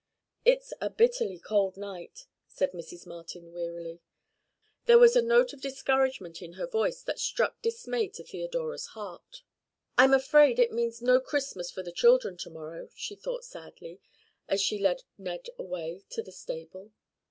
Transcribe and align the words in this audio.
"It's 0.43 0.73
a 0.81 0.89
bitterly 0.89 1.37
cold 1.37 1.77
night," 1.77 2.25
said 2.47 2.71
Mrs. 2.71 3.05
Martin 3.05 3.53
wearily. 3.53 4.01
There 4.87 4.97
was 4.97 5.15
a 5.15 5.21
note 5.21 5.53
of 5.53 5.61
discouragement 5.61 6.41
in 6.41 6.53
her 6.53 6.65
voice 6.65 7.03
that 7.03 7.19
struck 7.19 7.61
dismay 7.61 8.07
to 8.13 8.23
Theodora's 8.23 8.87
heart. 8.97 9.43
"I'm 9.99 10.15
afraid 10.15 10.57
it 10.57 10.71
means 10.73 11.03
no 11.03 11.19
Christmas 11.19 11.69
for 11.69 11.83
the 11.83 11.91
children 11.91 12.35
tomorrow," 12.35 12.89
she 12.95 13.13
thought 13.15 13.45
sadly, 13.45 14.01
as 14.47 14.59
she 14.59 14.79
led 14.79 15.03
Ned 15.19 15.47
away 15.59 16.01
to 16.09 16.23
the 16.23 16.31
stable. 16.31 16.93